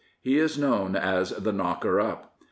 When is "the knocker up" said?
1.29-2.33